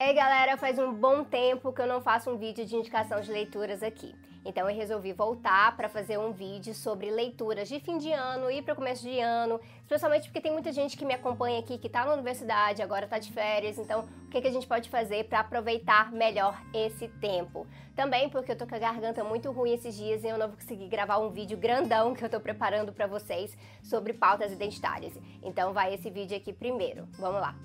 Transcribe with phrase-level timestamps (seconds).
[0.00, 3.32] Ei galera, faz um bom tempo que eu não faço um vídeo de indicação de
[3.32, 4.14] leituras aqui.
[4.44, 8.62] Então eu resolvi voltar para fazer um vídeo sobre leituras de fim de ano e
[8.62, 12.04] para começo de ano, especialmente porque tem muita gente que me acompanha aqui que está
[12.04, 15.40] na universidade, agora está de férias, então o que, que a gente pode fazer para
[15.40, 17.66] aproveitar melhor esse tempo?
[17.96, 20.56] Também porque eu tô com a garganta muito ruim esses dias e eu não vou
[20.56, 25.12] conseguir gravar um vídeo grandão que eu tô preparando para vocês sobre pautas identitárias.
[25.42, 27.08] Então vai esse vídeo aqui primeiro.
[27.18, 27.56] Vamos lá.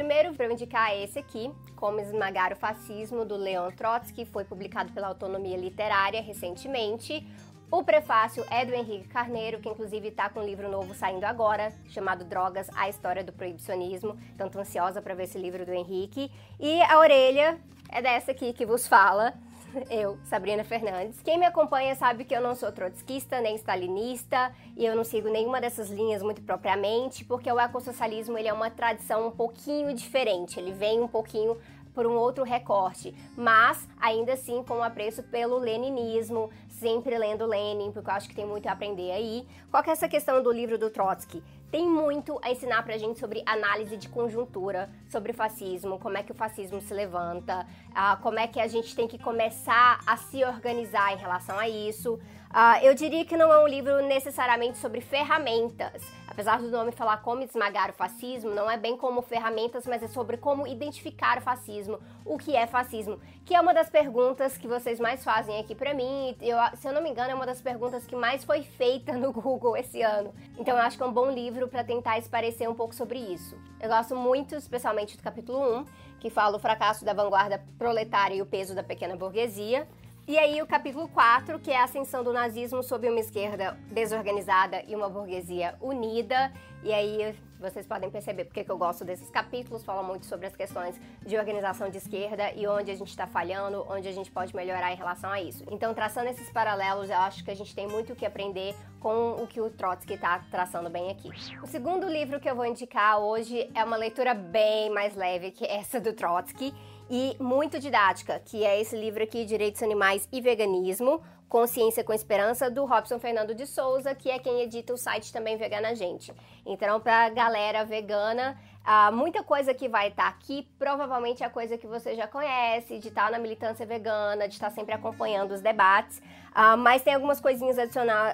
[0.00, 4.90] Primeiro para indicar é esse aqui, Como Esmagar o Fascismo, do Leon Trotsky, foi publicado
[4.94, 7.22] pela Autonomia Literária recentemente.
[7.70, 11.70] O prefácio é do Henrique Carneiro, que inclusive está com um livro novo saindo agora,
[11.90, 14.18] chamado Drogas, a História do Proibicionismo.
[14.34, 16.32] Então, ansiosa para ver esse livro do Henrique.
[16.58, 19.34] E a orelha é dessa aqui que vos fala,
[19.90, 21.20] eu, Sabrina Fernandes.
[21.22, 25.28] Quem me acompanha sabe que eu não sou trotskista nem stalinista e eu não sigo
[25.28, 30.58] nenhuma dessas linhas muito propriamente, porque o ecossocialismo ele é uma tradição um pouquinho diferente,
[30.58, 31.56] ele vem um pouquinho
[31.94, 38.08] por um outro recorte, mas ainda assim com apreço pelo leninismo, sempre lendo Lenin, porque
[38.08, 39.46] eu acho que tem muito a aprender aí.
[39.70, 41.42] Qual que é essa questão do livro do Trotsky?
[41.70, 46.32] Tem muito a ensinar pra gente sobre análise de conjuntura, sobre fascismo, como é que
[46.32, 50.44] o fascismo se levanta, uh, como é que a gente tem que começar a se
[50.44, 52.14] organizar em relação a isso.
[52.14, 56.02] Uh, eu diria que não é um livro necessariamente sobre ferramentas.
[56.30, 60.06] Apesar do nome falar como esmagar o fascismo, não é bem como ferramentas, mas é
[60.06, 64.68] sobre como identificar o fascismo, o que é fascismo, que é uma das perguntas que
[64.68, 66.36] vocês mais fazem aqui para mim.
[66.40, 69.32] Eu, se eu não me engano, é uma das perguntas que mais foi feita no
[69.34, 70.32] Google esse ano.
[70.56, 73.58] Então eu acho que é um bom livro para tentar esclarecer um pouco sobre isso.
[73.80, 75.84] Eu gosto muito, especialmente do capítulo 1,
[76.20, 79.88] que fala o fracasso da vanguarda proletária e o peso da pequena burguesia.
[80.30, 84.80] E aí o capítulo 4, que é a ascensão do nazismo sob uma esquerda desorganizada
[84.86, 86.52] e uma burguesia unida.
[86.84, 90.56] E aí vocês podem perceber porque que eu gosto desses capítulos, falam muito sobre as
[90.56, 94.54] questões de organização de esquerda e onde a gente está falhando, onde a gente pode
[94.54, 95.64] melhorar em relação a isso.
[95.70, 99.42] Então, traçando esses paralelos, eu acho que a gente tem muito o que aprender com
[99.42, 101.30] o que o Trotsky está traçando bem aqui.
[101.62, 105.64] O segundo livro que eu vou indicar hoje é uma leitura bem mais leve que
[105.64, 106.74] essa do Trotsky
[107.10, 111.20] e muito didática, que é esse livro aqui, Direitos Animais e Veganismo,
[111.50, 115.56] Consciência com Esperança, do Robson Fernando de Souza, que é quem edita o site também
[115.56, 116.32] Vegana Gente.
[116.64, 121.76] Então, para galera vegana, ah, muita coisa que vai estar tá aqui provavelmente é coisa
[121.76, 125.50] que você já conhece, de estar tá na militância vegana, de estar tá sempre acompanhando
[125.50, 126.22] os debates,
[126.54, 127.76] ah, mas tem algumas coisinhas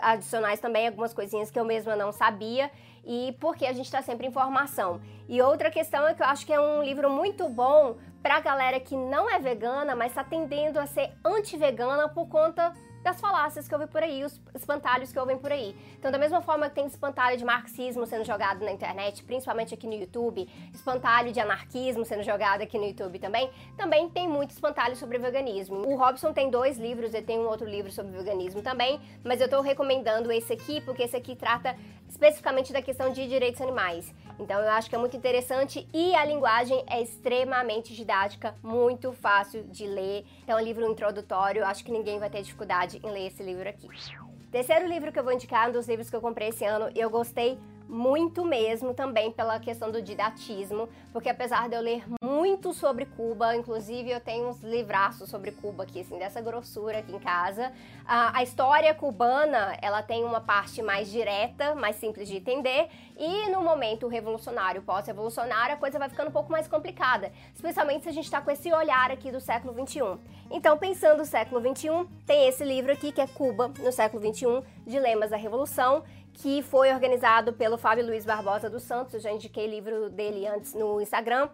[0.03, 2.71] adicionais também, algumas coisinhas que eu mesma não sabia
[3.03, 5.01] e porque a gente está sempre em formação.
[5.27, 8.41] E outra questão é que eu acho que é um livro muito bom para a
[8.41, 12.75] galera que não é vegana, mas está tendendo a ser anti-vegana por conta
[13.07, 15.77] das falácias que ouvem por aí, os espantalhos que ouvem por aí.
[15.97, 19.87] Então, da mesma forma que tem espantalho de marxismo sendo jogado na internet, principalmente aqui
[19.87, 24.97] no YouTube, espantalho de anarquismo sendo jogado aqui no YouTube também, também tem muito espantalho
[24.97, 25.87] sobre veganismo.
[25.87, 29.45] O Robson tem dois livros, e tem um outro livro sobre veganismo também, mas eu
[29.45, 31.77] estou recomendando esse aqui porque esse aqui trata
[32.09, 34.13] especificamente da questão de direitos animais.
[34.39, 39.65] Então eu acho que é muito interessante e a linguagem é extremamente didática, muito fácil
[39.65, 40.25] de ler.
[40.43, 43.69] Então é um livro introdutório, acho que ninguém vai ter dificuldade em ler esse livro
[43.69, 43.89] aqui.
[44.51, 47.11] Terceiro livro que eu vou indicar, um dos livros que eu comprei esse ano, eu
[47.11, 47.59] gostei
[47.89, 53.55] muito mesmo também pela questão do didatismo, porque apesar de eu ler muito sobre Cuba,
[53.55, 57.73] inclusive eu tenho uns livraços sobre Cuba aqui, assim, dessa grossura aqui em casa,
[58.05, 63.49] a, a história cubana, ela tem uma parte mais direta, mais simples de entender, e
[63.51, 68.13] no momento revolucionário, pós-revolucionário, a coisa vai ficando um pouco mais complicada, especialmente se a
[68.13, 70.19] gente está com esse olhar aqui do século 21.
[70.51, 74.63] Então, pensando no século 21, tem esse livro aqui que é Cuba no século 21,
[74.87, 76.05] Dilemas da Revolução,
[76.37, 80.75] que foi organizado pelo Fábio Luiz Barbosa dos Santos, eu já indiquei livro dele antes
[80.75, 81.49] no Instagram,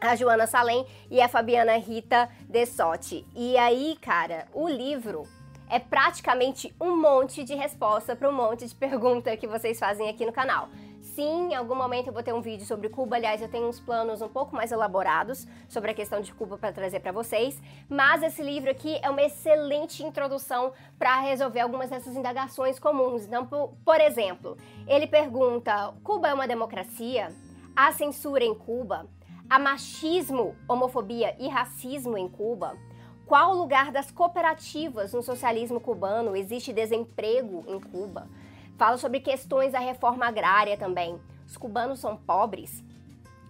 [0.00, 3.26] a Joana Salem e a Fabiana Rita Dessotti.
[3.34, 5.24] E aí, cara, o livro
[5.68, 10.24] é praticamente um monte de resposta para um monte de pergunta que vocês fazem aqui
[10.24, 10.68] no canal.
[11.14, 13.14] Sim, em algum momento eu vou ter um vídeo sobre Cuba.
[13.14, 16.72] Aliás, eu tenho uns planos um pouco mais elaborados sobre a questão de Cuba para
[16.72, 17.62] trazer para vocês.
[17.88, 23.26] Mas esse livro aqui é uma excelente introdução para resolver algumas dessas indagações comuns.
[23.26, 24.58] Então, por, por exemplo,
[24.88, 27.32] ele pergunta: Cuba é uma democracia?
[27.76, 29.06] Há censura em Cuba?
[29.48, 32.76] Há machismo, homofobia e racismo em Cuba?
[33.24, 36.34] Qual o lugar das cooperativas no socialismo cubano?
[36.34, 38.28] Existe desemprego em Cuba?
[38.76, 41.20] Fala sobre questões da reforma agrária também.
[41.46, 42.82] Os cubanos são pobres?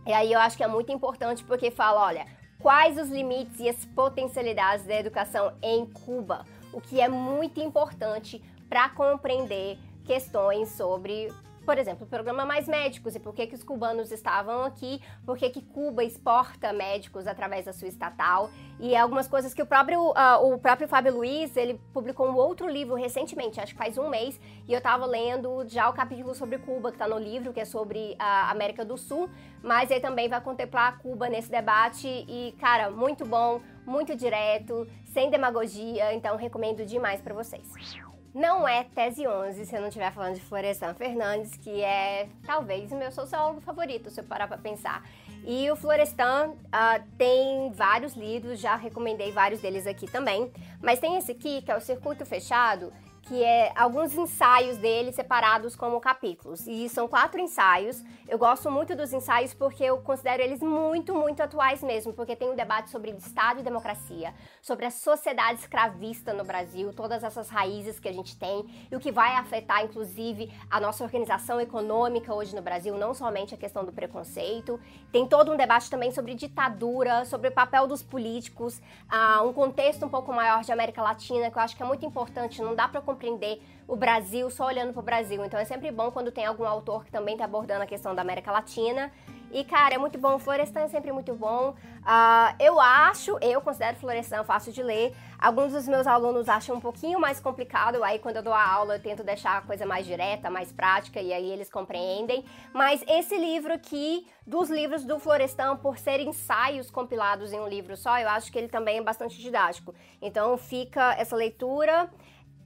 [0.07, 2.27] E aí eu acho que é muito importante porque fala, olha,
[2.59, 8.43] quais os limites e as potencialidades da educação em Cuba, o que é muito importante
[8.69, 11.33] para compreender questões sobre
[11.65, 15.37] por exemplo, o programa Mais Médicos e por que, que os cubanos estavam aqui, por
[15.37, 20.11] que, que Cuba exporta médicos através da sua estatal e algumas coisas que o próprio,
[20.11, 24.09] uh, o próprio Fábio Luiz, ele publicou um outro livro recentemente, acho que faz um
[24.09, 27.61] mês, e eu estava lendo já o capítulo sobre Cuba, que está no livro, que
[27.61, 29.31] é sobre a América do Sul,
[29.63, 35.31] mas ele também vai contemplar Cuba nesse debate e, cara, muito bom, muito direto, sem
[35.31, 40.35] demagogia, então recomendo demais para vocês não é Tese 11 se eu não estiver falando
[40.35, 45.05] de Florestan Fernandes, que é talvez o meu sociólogo favorito, se eu parar para pensar.
[45.47, 50.51] E o Florestan uh, tem vários livros, já recomendei vários deles aqui também,
[50.83, 52.93] mas tem esse aqui, que é o Circuito Fechado,
[53.25, 56.67] que é alguns ensaios dele separados como capítulos.
[56.67, 58.03] E são quatro ensaios.
[58.29, 62.51] Eu gosto muito dos ensaios porque eu considero eles muito, muito atuais mesmo, porque tem
[62.51, 67.99] um debate sobre Estado e democracia, sobre a sociedade escravista no Brasil, todas essas raízes
[67.99, 72.55] que a gente tem e o que vai afetar, inclusive, a nossa organização econômica hoje
[72.55, 74.79] no Brasil, não somente a questão do preconceito.
[75.11, 78.81] Tem todo um debate também sobre ditadura, sobre o papel dos políticos,
[79.11, 82.05] uh, um contexto um pouco maior de América Latina, que eu acho que é muito
[82.05, 85.45] importante, não dá para compreender o Brasil só olhando para o Brasil.
[85.45, 88.23] Então é sempre bom quando tem algum autor que também está abordando a questão da
[88.23, 89.11] América Latina.
[89.55, 90.37] E, cara, é muito bom.
[90.37, 91.77] Florestan é sempre muito bom.
[92.01, 95.15] Uh, eu acho, eu considero Florestan fácil de ler.
[95.39, 98.03] Alguns dos meus alunos acham um pouquinho mais complicado.
[98.03, 101.21] Aí, quando eu dou a aula, eu tento deixar a coisa mais direta, mais prática,
[101.21, 102.45] e aí eles compreendem.
[102.73, 107.97] Mas esse livro aqui, dos livros do Florestan, por serem ensaios compilados em um livro
[107.97, 109.95] só, eu acho que ele também é bastante didático.
[110.21, 112.11] Então, fica essa leitura.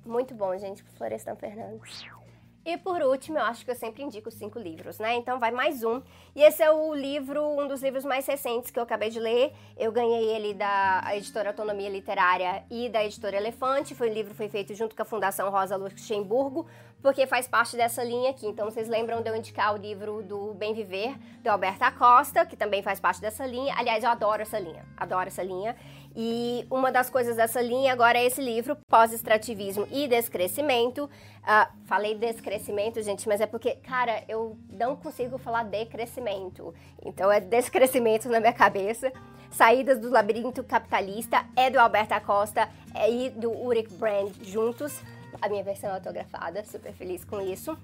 [0.04, 2.06] Muito bom, gente, Florestan Fernandes.
[2.68, 5.16] E por último, eu acho que eu sempre indico cinco livros, né?
[5.16, 6.02] Então vai mais um.
[6.36, 9.54] E esse é o livro, um dos livros mais recentes que eu acabei de ler.
[9.74, 13.94] Eu ganhei ele da editora Autonomia Literária e da editora Elefante.
[13.94, 16.66] Foi um livro que foi feito junto com a Fundação Rosa Luxemburgo,
[17.02, 18.46] porque faz parte dessa linha aqui.
[18.46, 22.56] Então vocês lembram de eu indicar o livro do Bem Viver, do Alberto Acosta, que
[22.56, 23.74] também faz parte dessa linha.
[23.76, 24.84] Aliás, eu adoro essa linha.
[24.96, 25.76] Adoro essa linha.
[26.16, 31.04] E uma das coisas dessa linha agora é esse livro, Pós-Extrativismo e Descrescimento.
[31.04, 36.74] Uh, falei descrescimento, gente, mas é porque, cara, eu não consigo falar decrescimento.
[37.04, 39.12] Então é descrescimento na minha cabeça.
[39.50, 45.00] Saídas do Labirinto Capitalista é do Alberto Acosta é, e do Ulrich Brand juntos.
[45.40, 47.76] A minha versão autografada, super feliz com isso.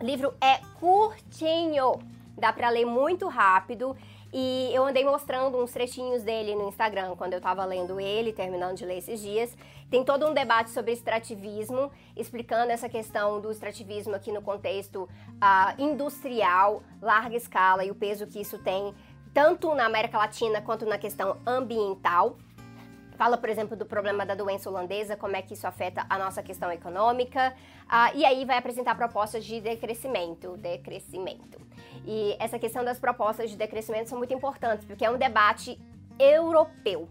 [0.00, 1.98] O livro é curtinho,
[2.36, 3.96] dá para ler muito rápido
[4.32, 8.76] e eu andei mostrando uns trechinhos dele no Instagram quando eu tava lendo ele, terminando
[8.76, 9.56] de ler esses dias.
[9.90, 15.82] Tem todo um debate sobre extrativismo, explicando essa questão do extrativismo aqui no contexto uh,
[15.82, 18.94] industrial, larga escala e o peso que isso tem
[19.32, 22.36] tanto na América Latina quanto na questão ambiental.
[23.18, 26.40] Fala, por exemplo, do problema da doença holandesa, como é que isso afeta a nossa
[26.40, 27.52] questão econômica.
[27.86, 30.56] Uh, e aí vai apresentar propostas de decrescimento.
[30.56, 31.60] Decrescimento.
[32.06, 35.76] E essa questão das propostas de decrescimento são muito importantes, porque é um debate
[36.16, 37.08] europeu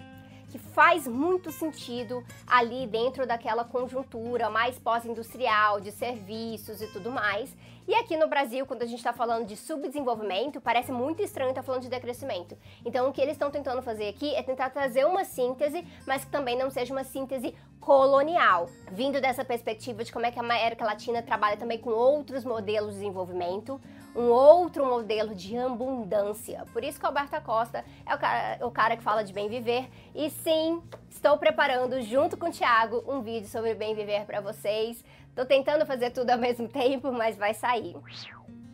[0.50, 7.56] que faz muito sentido ali dentro daquela conjuntura mais pós-industrial, de serviços e tudo mais.
[7.88, 11.62] E aqui no Brasil, quando a gente está falando de subdesenvolvimento, parece muito estranho estar
[11.62, 12.58] tá falando de decrescimento.
[12.86, 16.32] Então, o que eles estão tentando fazer aqui é tentar trazer uma síntese, mas que
[16.32, 20.84] também não seja uma síntese colonial, vindo dessa perspectiva de como é que a América
[20.84, 23.80] Latina trabalha também com outros modelos de desenvolvimento,
[24.18, 26.66] um outro modelo de abundância.
[26.74, 29.48] Por isso que o Alberto Costa é o cara, o cara que fala de bem
[29.48, 29.88] viver.
[30.16, 35.06] E sim, estou preparando junto com o Thiago um vídeo sobre bem viver para vocês.
[35.36, 37.96] Tô tentando fazer tudo ao mesmo tempo, mas vai sair.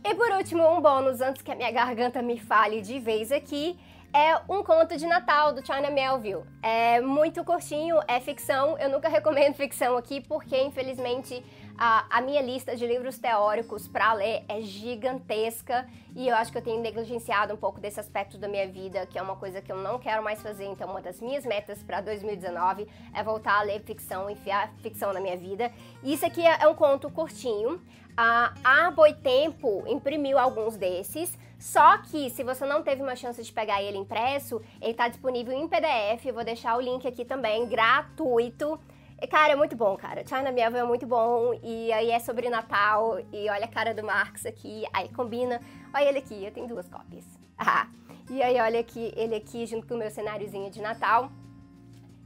[0.02, 3.78] E por último, um bônus antes que a minha garganta me fale de vez aqui
[4.14, 6.44] é um conto de Natal do China Melville.
[6.62, 8.78] É muito curtinho, é ficção.
[8.78, 11.44] Eu nunca recomendo ficção aqui porque, infelizmente,
[11.76, 16.58] a, a minha lista de livros teóricos para ler é gigantesca e eu acho que
[16.58, 19.72] eu tenho negligenciado um pouco desse aspecto da minha vida, que é uma coisa que
[19.72, 20.64] eu não quero mais fazer.
[20.66, 25.20] Então, uma das minhas metas para 2019 é voltar a ler ficção, enfiar ficção na
[25.20, 25.72] minha vida.
[26.04, 27.80] Isso aqui é, é um conto curtinho.
[28.16, 31.36] A, a Boitempo imprimiu alguns desses.
[31.58, 35.52] Só que se você não teve uma chance de pegar ele impresso, ele está disponível
[35.52, 36.26] em PDF.
[36.26, 38.78] Eu vou deixar o link aqui também, gratuito.
[39.24, 40.22] E, cara, é muito bom, cara.
[40.26, 41.58] China Miel é muito bom.
[41.62, 43.18] E aí é sobre Natal.
[43.32, 44.84] E olha a cara do Marx aqui.
[44.92, 45.62] Aí combina.
[45.94, 47.24] Olha ele aqui, eu tenho duas cópias.
[47.56, 47.86] Ah,
[48.28, 51.30] e aí olha aqui, ele aqui junto com o meu cenáriozinho de Natal.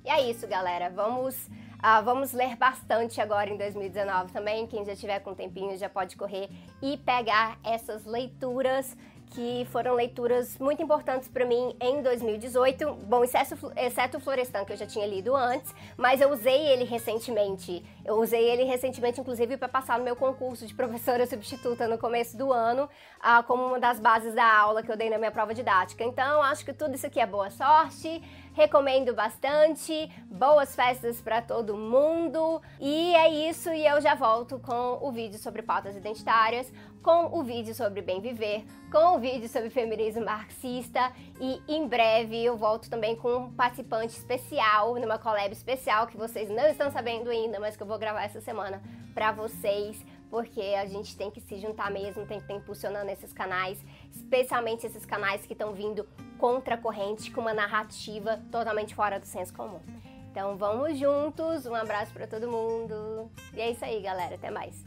[0.05, 0.91] E é isso, galera.
[0.91, 4.67] Vamos Uh, vamos ler bastante agora em 2019 também.
[4.67, 6.51] Quem já tiver com tempinho já pode correr
[6.83, 8.97] e pegar essas leituras
[9.31, 12.93] que foram leituras muito importantes para mim em 2018.
[13.07, 16.85] Bom, exceto, exceto o Florestan, que eu já tinha lido antes, mas eu usei ele
[16.85, 17.85] recentemente.
[18.05, 22.37] Eu usei ele recentemente, inclusive, para passar no meu concurso de professora substituta no começo
[22.37, 22.89] do ano,
[23.21, 26.05] ah, como uma das bases da aula que eu dei na minha prova didática.
[26.05, 28.23] Então, acho que tudo isso aqui é boa sorte.
[28.55, 30.11] Recomendo bastante.
[30.25, 32.61] Boas festas para todo mundo.
[32.81, 37.43] E é isso, e eu já volto com o vídeo sobre pautas identitárias, com o
[37.43, 42.91] vídeo sobre bem viver, com o vídeo sobre feminismo marxista e em breve eu volto
[42.91, 47.77] também com um participante especial, numa collab especial que vocês não estão sabendo ainda, mas
[47.77, 48.83] que eu vou gravar essa semana
[49.15, 53.33] para vocês porque a gente tem que se juntar mesmo, tem que estar impulsionando esses
[53.33, 53.83] canais,
[54.15, 56.07] especialmente esses canais que estão vindo
[56.39, 59.81] contra a corrente, com uma narrativa totalmente fora do senso comum.
[60.31, 63.31] Então vamos juntos, um abraço para todo mundo.
[63.55, 64.85] E é isso aí, galera, até mais.